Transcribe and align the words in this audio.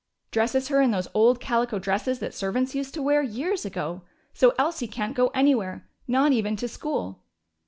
Dresses 0.31 0.69
her 0.69 0.81
in 0.81 0.89
those 0.89 1.09
old 1.13 1.39
calico 1.39 1.77
dresses 1.77 2.17
that 2.17 2.33
servants 2.33 2.73
used 2.73 2.95
to 2.95 3.03
wear 3.03 3.21
years 3.21 3.65
ago. 3.65 4.01
So 4.33 4.55
Elsie 4.57 4.87
can't 4.87 5.13
go 5.15 5.27
anywhere, 5.27 5.87
not 6.07 6.31
even 6.31 6.55
to 6.55 6.67
school." 6.67 7.23